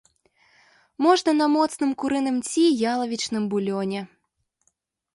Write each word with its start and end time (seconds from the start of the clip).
Можна 1.07 1.31
на 1.41 1.47
моцным 1.57 1.91
курыным 2.05 2.37
ці 2.51 2.63
ялавічным 2.95 3.43
булёне. 3.55 4.01